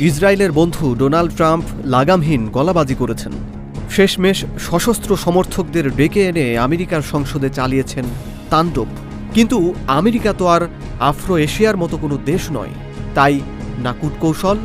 [0.00, 3.32] ইসরায়েলের বন্ধু Donald Trump লাগামহীন গলাবাজি করেছেন।
[3.90, 8.04] শেষমেশ সশস্ত্র সমর্থকদের ডেকে এনে আমেরিকার সংসদে চালিয়েছেন
[8.50, 8.86] তাণ্ডব।
[9.34, 10.62] কিন্তু আমেরিকা তো আর
[11.00, 12.72] আফ্রো এশিয়ার মতো কোনো দেশ নয়।
[13.14, 13.40] তাই
[13.78, 14.56] না কূটকৌশল,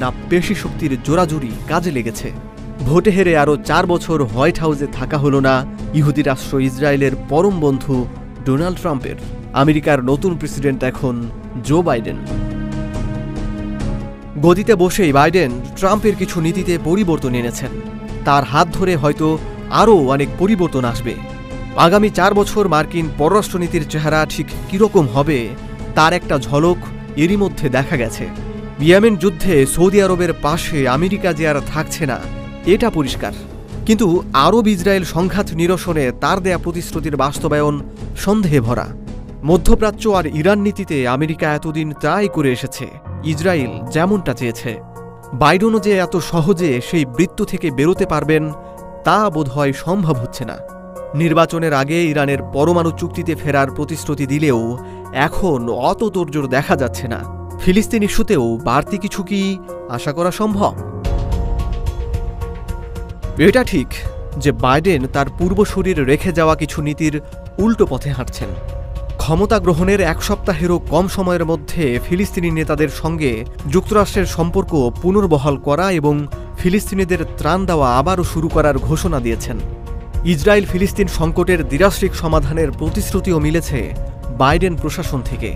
[0.00, 2.32] না পেশি শক্তির জোরাজুরি কাজে লেগেছে।
[2.80, 5.64] ভোটে হেরে আরও চার বছর হোয়াইট হাউসে থাকা হলো না
[5.94, 8.06] ইহুদি রাষ্ট্র ইসরায়েলের পরম বন্ধু
[8.44, 9.16] ডোনাল্ড ট্রাম্পের।
[9.52, 11.14] আমেরিকার নতুন প্রেসিডেন্ট এখন
[11.64, 12.18] জো বাইডেন।
[14.44, 17.72] গদিতে বসেই বাইডেন ট্রাম্পের কিছু নীতিতে পরিবর্তন এনেছেন।
[18.24, 19.28] তার হাত ধরে হয়তো
[19.80, 21.14] আরও অনেক পরিবর্তন আসবে।
[21.86, 25.38] আগামী চার বছর মার্কিন পররাষ্ট্রনীতির চেহারা ঠিক কীরকম হবে,
[25.94, 26.78] তার একটা ঝলক
[27.22, 28.24] এরই মধ্যে দেখা গেছে।
[28.80, 32.18] ইয়েমেন যুদ্ধে সৌদি আরবের পাশে আমেরিকা যে আর থাকছে না,
[32.74, 33.34] এটা পরিষ্কার।
[33.86, 34.06] কিন্তু
[34.46, 37.74] আরব ইসরায়েল সংঘাত নিরসনে তার দেয়া প্রতিশ্রুতির বাস্তবায়ন
[38.24, 38.86] সন্দেহে ভরা।
[39.50, 42.86] মধ্যপ্রাচ্য আর ইরান নীতিতে আমেরিকা এতদিন তাই করে এসেছে।
[43.26, 44.80] ইসরায়েল যেমনটা চেয়েছে।
[45.34, 48.52] বাইডেনও যে এত সহজে সেই বৃত্ত থেকে বেরোতে পারবেন,
[49.04, 50.56] তা বোধহয় সম্ভব হচ্ছে না।
[51.14, 54.78] নির্বাচনের আগে ইরানের পরমাণু চুক্তিতে ফেরার প্রতিশ্রুতি দিলেও
[55.14, 57.20] এখন অত তোড়জোড় দেখা যাচ্ছে না।
[57.60, 60.74] ফিলিস্তিন ইস্যুতেও বাড়তি কিছু কি আশা করা সম্ভব?
[63.38, 63.88] এটা ঠিক
[64.36, 67.20] যে বাইডেন তার পূর্বশরীর রেখে যাওয়া কিছু নীতির
[67.58, 68.48] উল্টো পথে হাঁটছেন।
[69.26, 76.14] ক্ষমতা গ্রহণের এক সপ্তাহেরও কম সময়ের মধ্যে ফিলিস্তিনি নেতাদের সঙ্গে যুক্তরাষ্ট্রের সম্পর্ক পুনর্বহাল করা এবং
[76.58, 79.56] ফিলিস্তিনিদের ত্রাণ দেওয়া আবারও শুরু করার ঘোষণা দিয়েছেন।
[80.24, 83.78] ইসরায়েল ফিলিস্তিন সংকটের দ্বিরাষ্ট্রিক সমাধানের প্রতিশ্রুতিও মিলেছে
[84.38, 85.50] বাইডেন প্রশাসন থেকে।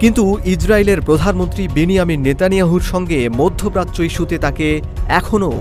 [0.00, 5.52] কিন্তু ইসরায়েলের প্রধানমন্ত্রী বেনিয়ামিন নেতানিয়াহুর সঙ্গে মধ্যপ্রাচ্য ইস্যুতে তাকে এখনও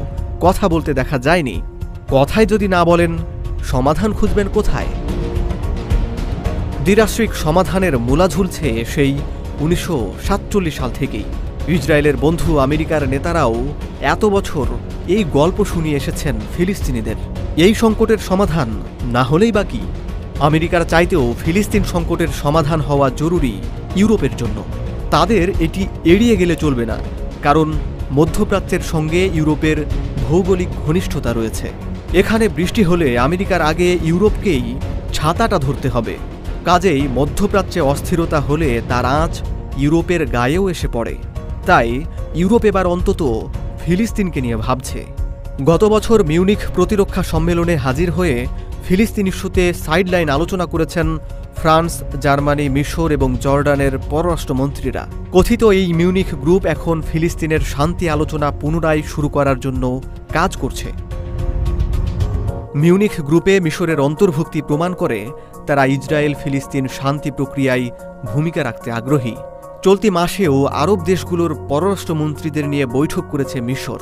[0.42, 1.62] কথা বলতে দেখা যায়নি।
[2.12, 3.18] কথায় যদি না বলেন,
[3.64, 4.92] সমাধান খুঁজবেন কোথায়?
[6.88, 9.14] দ্বিরাষ্ট্রিক সমাধানের মূলা ঝুলছে সেই
[9.64, 11.28] উনিশশো সাতচল্লিশ সাল থেকেই।
[11.76, 13.56] ইসরায়েলের বন্ধু আমেরিকার নেতারাও
[14.14, 14.68] এত বছর
[15.16, 17.18] এই গল্প শুনিয়ে এসেছেন ফিলিস্তিনিদের।
[17.66, 18.70] এই সংকটের সমাধান
[19.16, 19.82] না হলেই বাকি
[20.48, 23.54] আমেরিকার চাইতেও ফিলিস্তিন সংকটের সমাধান হওয়া জরুরি
[24.02, 24.58] ইউরোপের জন্য।
[25.14, 25.82] তাদের এটি
[26.14, 26.98] এড়িয়ে গেলে চলবে না,
[27.46, 27.68] কারণ
[28.18, 29.78] মধ্যপ্রাচ্যের সঙ্গে ইউরোপের
[30.26, 31.68] ভৌগোলিক ঘনিষ্ঠতা রয়েছে।
[32.22, 34.66] এখানে বৃষ্টি হলে আমেরিকার আগে ইউরোপকেই
[35.16, 36.16] ছাতাটা ধরতে হবে।
[36.68, 39.34] কাজেই মধ্যপ্রাচ্যে অস্থিরতা হলে তার আঁচ
[39.78, 41.16] ইউরোপের গায়েও এসে পড়ে।
[41.66, 41.90] তাই
[42.36, 43.22] ইউরোপ এবার অন্তত
[43.84, 45.00] ফিলিস্তিনকে নিয়ে ভাবছে।
[45.66, 48.36] গত বছর মিউনিখ প্রতিরক্ষা সম্মেলনে হাজির হয়ে
[48.86, 51.08] ফিলিস্তিন ইস্যুতে সাইডলাইন আলোচনা করেছেন
[51.56, 59.02] ফ্রান্স, জার্মানি, মিশর এবং জর্ডানের পররাষ্ট্রমন্ত্রীরা। কথিত এই মিউনিখ গ্রুপ এখন ফিলিস্তিনের শান্তি আলোচনা পুনরায়
[59.02, 59.84] শুরু করার জন্য
[60.34, 60.90] কাজ করছে।
[62.76, 65.20] মিউনিখ গ্রুপে মিশরের অন্তর্ভুক্তি প্রমাণ করে
[65.68, 67.86] তারা ইসরায়েল ফিলিস্তিন শান্তি প্রক্রিয়ায়
[68.30, 69.36] ভূমিকা রাখতে আগ্রহী।
[69.86, 74.02] চলতি মাসেও আরব দেশগুলোর পররাষ্ট্রমন্ত্রীদের নিয়ে বৈঠক করেছে মিশর।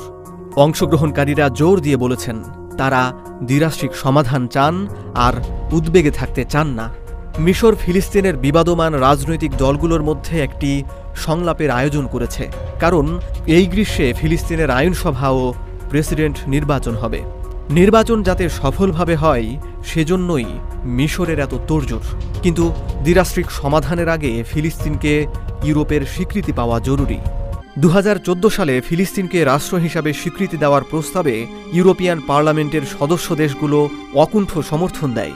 [0.64, 2.36] অংশগ্রহণকারীরা জোর দিয়ে বলেছেন,
[2.80, 3.00] তারা
[3.48, 4.74] দ্বিরাষ্ট্রিক সমাধান চান
[5.26, 5.34] আর
[5.76, 6.86] উদ্বেগে থাকতে চান না।
[7.44, 10.70] মিশর ফিলিস্তিনের বিবাদমান রাজনৈতিক দলগুলোর মধ্যে একটি
[11.26, 12.44] সংলাপের আয়োজন করেছে,
[12.82, 13.06] কারণ
[13.56, 15.42] এই গ্রীষ্মে ফিলিস্তিনের আইনসভা ও
[15.90, 17.20] প্রেসিডেন্ট নির্বাচন হবে।
[17.70, 20.44] নির্বাচন যাতে সফলভাবে হয়, সেজন্যই
[20.84, 22.04] মিশরের এত তোড়জোড়
[22.42, 22.72] কিন্তু
[23.02, 25.26] দ্বিরাষ্ট্রিক সমাধানের আগে ফিলিস্তিনকে
[25.64, 27.18] ইউরোপের স্বীকৃতি পাওয়া জরুরি।
[27.78, 34.58] দু হাজার চোদ্দ সালে ফিলিস্তিনকে রাষ্ট্র হিসাবে স্বীকৃতি দেওয়ার প্রস্তাবে ইউরোপিয়ান পার্লামেন্টের সদস্য দেশগুলো অকুণ্ঠ
[34.58, 35.32] সমর্থন দেয়।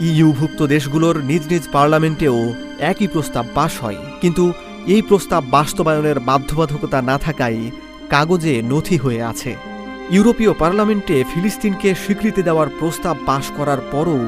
[0.00, 4.52] ইইউভুক্ত দেশগুলোর নিজ নিজ পার্লামেন্টেও একই প্রস্তাব পাশ হয়। কিন্তু
[4.86, 7.70] এই প্রস্তাব বাস্তবায়নের বাধ্যবাধকতা না থাকায়
[8.08, 9.69] কাগজে নথি হয়ে আছে।
[10.16, 14.20] ইউরোপীয় পার্লামেন্টে ফিলিস্তিনকে স্বীকৃতি দেওয়ার প্রস্তাব পাশ করার পরও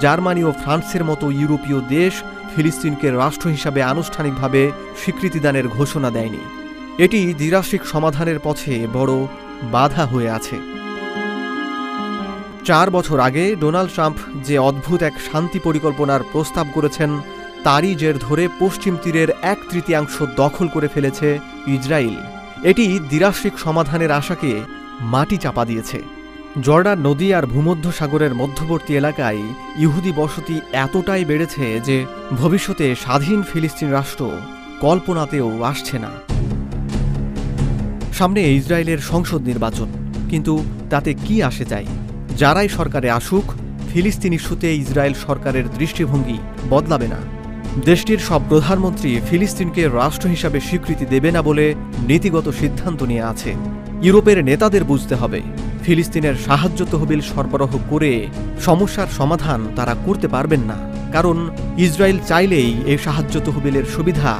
[0.00, 2.14] জার্মানি ও ফ্রান্সের মতো ইউরোপীয় দেশ
[2.52, 4.62] ফিলিস্তিনকে রাষ্ট্র হিসাবে আনুষ্ঠানিকভাবে
[5.02, 6.42] স্বীকৃতিদানের ঘোষণা দেয়নি।
[7.04, 9.12] এটি দ্বিরাষ্ট্রিক সমাধানের পথে বড়
[9.72, 10.56] বাধা হয়ে আছে।
[12.64, 17.10] চার বছর আগে ডোনাল্ড ট্রাম্প যে অদ্ভুত এক শান্তি পরিকল্পনার প্রস্তাব করেছেন,
[17.64, 21.28] তারই জের ধরে পশ্চিম তীরের এক তৃতীয়াংশ দখল করে ফেলেছে
[21.66, 22.16] ইসরায়েল।
[22.70, 24.52] এটি দ্বিরাষ্ট্রিক সমাধানের আশাকে
[25.00, 25.98] মাটি চাপা দিয়েছে।
[26.62, 29.42] জর্ডান নদী আর ভূমধ্য সাগরের মধ্যবর্তী এলাকায়
[29.78, 32.06] ইহুদি বসতি এতটাই বেড়েছে যে
[32.36, 34.30] ভবিষ্যতে স্বাধীন ফিলিস্তিন রাষ্ট্র
[34.80, 36.10] কল্পনাতেও আসছে না।
[38.12, 39.88] সামনে ইসরায়েলের সংসদ নির্বাচন,
[40.30, 41.86] কিন্তু তাতে কি আসে যায়
[42.36, 43.44] যারাই সরকারে আসুক,
[43.92, 46.38] ফিলিস্তিন ইস্যুতে ইসরায়েল সরকারের দৃষ্টিভঙ্গি
[46.70, 47.20] বদলাবে না।
[47.84, 51.74] দেশটির সব প্রধানমন্ত্রী ফিলিস্তিনকে রাষ্ট্র হিসাবে স্বীকৃতি দেবে না বলে
[52.08, 53.54] নীতিগত সিদ্ধান্ত নিয়ে আছে।
[54.02, 55.40] ইউরোপের নেতাদের বুঝতে হবে।
[55.84, 58.28] ফিলিস্তিনের সাহায্য তহবিল সরবরাহ করে
[58.60, 60.78] সমস্যার সমাধান তারা করতে পারবেন না।
[61.12, 64.38] কারণ ইসরায়েল চাইলেই এই সাহায্য তহবিলের সুবিধা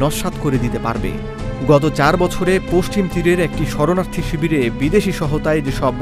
[0.00, 1.10] নস্বাত করে দিতে পারবে।
[1.68, 5.94] গত চার বছরে পশ্চিম তীরের একটি শরণার্থী শিবিরে বিদেশি সহতায় যেসব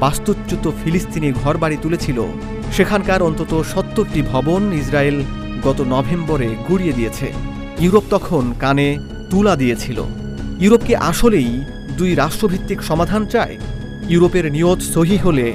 [0.00, 2.18] বাস্তুচ্যুত ফিলিস্তিনি ঘরবাড়ি তুলেছিল,
[2.72, 5.22] সেখানকার অন্তত সত্তরটি ভবন ইসরায়েল
[5.62, 7.32] গত নভেম্বরে গুড়িয়ে দিয়েছে।
[7.80, 8.98] ইউরোপ তখন কানে
[9.30, 10.02] তুলা দিয়েছিল।
[10.60, 11.64] ইউরোপ কি আসলেই
[11.98, 13.56] দুই রাষ্ট্রভিত্তিক সমাধান চায়।
[14.12, 15.46] ইউরোপের নিয়ত সহি হলে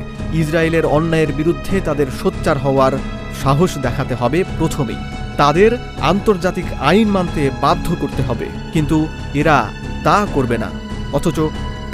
[0.41, 2.93] ইসরায়েলের অন্যায়ের বিরুদ্ধে তাদের সোচ্চার হওয়ার
[3.41, 5.01] সাহস দেখাতে হবে প্রথমেই।
[5.41, 5.71] তাদের
[6.11, 8.97] আন্তর্জাতিক আইন মানতে বাধ্য করতে হবে, কিন্তু
[9.33, 9.57] এরা
[10.05, 10.69] তা করবে না।
[11.17, 11.37] অথচ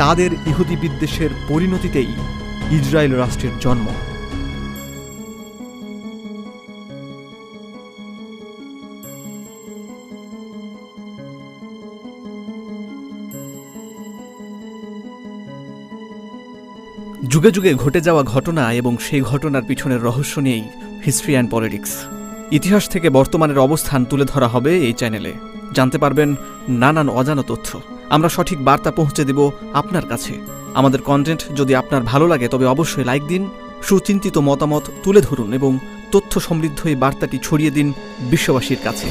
[0.02, 2.12] তাদের ইহুদি বিদ্বেষের পরিণতিতেই
[2.78, 3.88] ইসরায়েল রাষ্ট্রের জন্ম।
[17.30, 20.64] যুগে যুগে ঘটে যাওয়া ঘটনা এবং সেই ঘটনার পিছনের রহস্য নিয়েই
[21.06, 22.06] হিস্ট্রি অ্যান্ড পলিটিক্স
[22.52, 25.34] ইতিহাস থেকে বর্তমানের অবস্থান তুলে ধরা হবে এই চ্যানেলে
[25.74, 26.36] জানতে পারবেন
[26.70, 30.34] নানান অজানা তথ্য। আমরা সঠিক বার্তা পৌঁছে দেব আপনার কাছে।
[30.74, 33.50] আমাদের কন্টেন্ট যদি আপনার ভালো লাগে, তবে অবশ্যই লাইক দিন,
[33.84, 35.80] সুচিন্তিত মতামত তুলে ধরুন এবং
[36.12, 39.08] তথ্য সমৃদ্ধ এই বার্তাটি ছড়িয়ে দিন বিশ্ববাসীর কাছে।